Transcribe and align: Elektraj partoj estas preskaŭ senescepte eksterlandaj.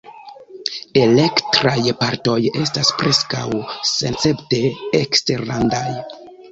Elektraj 1.01 1.75
partoj 2.01 2.39
estas 2.63 2.91
preskaŭ 3.03 3.47
senescepte 3.95 4.65
eksterlandaj. 5.07 5.89